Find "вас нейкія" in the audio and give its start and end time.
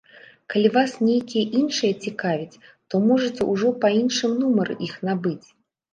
0.77-1.43